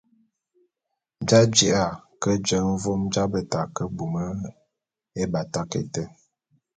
[1.27, 1.83] J’aji’a
[2.21, 4.25] ke jeñe vôm j’abeta ke bume
[5.23, 6.03] ébatak été.